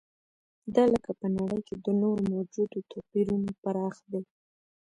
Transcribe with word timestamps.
دا 0.75 0.83
لکه 0.93 1.11
په 1.19 1.27
نړۍ 1.37 1.61
کې 1.67 1.75
د 1.85 1.87
نورو 2.01 2.21
موجودو 2.33 2.79
توپیرونو 2.91 3.49
پراخ 3.63 3.95
دی. 4.11 4.23